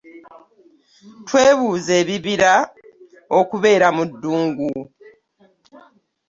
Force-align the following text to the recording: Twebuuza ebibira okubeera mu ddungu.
Twebuuza 1.27 1.91
ebibira 2.01 2.53
okubeera 3.39 3.87
mu 3.95 4.03
ddungu. 4.11 4.71